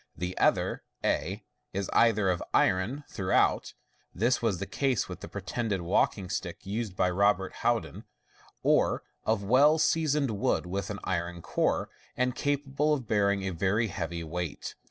The 0.17 0.35
other, 0.39 0.81
a, 1.03 1.43
is 1.73 1.87
either 1.93 2.31
of 2.31 2.41
iron 2.55 3.03
throughout 3.07 3.75
(this 4.15 4.41
was 4.41 4.57
the 4.57 4.65
case 4.65 5.07
with 5.07 5.19
the 5.19 5.27
pretended 5.27 5.81
walking 5.81 6.27
stick 6.27 6.65
used 6.65 6.95
by 6.95 7.11
Robert 7.11 7.57
Houd 7.61 7.85
in) 7.85 8.03
or 8.63 9.03
of 9.25 9.43
well 9.43 9.77
sea 9.77 10.07
soned 10.07 10.31
wood 10.31 10.65
with 10.65 10.89
an 10.89 10.97
iron 11.03 11.43
core, 11.43 11.87
and 12.17 12.33
capable 12.35 12.95
of 12.95 13.07
bearing 13.07 13.43
a 13.43 13.51
very 13.51 13.89
heavy 13.89 14.23
weight. 14.23 14.73